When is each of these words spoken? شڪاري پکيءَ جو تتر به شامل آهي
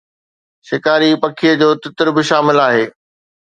شڪاري 0.67 1.09
پکيءَ 1.21 1.59
جو 1.61 1.69
تتر 1.83 2.07
به 2.15 2.21
شامل 2.29 2.57
آهي 2.67 2.85